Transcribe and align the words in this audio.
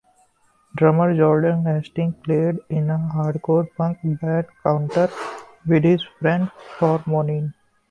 Drummer 0.77 1.15
Jordan 1.15 1.63
Hastings 1.63 2.15
played 2.23 2.57
in 2.69 2.89
a 2.89 2.97
hardcore 2.97 3.67
punk 3.77 3.99
band 4.19 4.47
Cunter 4.63 5.11
with 5.67 6.01
friends 6.19 6.49
from 6.79 7.03
Moneen. 7.05 7.53